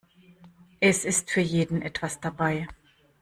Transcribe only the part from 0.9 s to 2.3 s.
ist für jeden etwas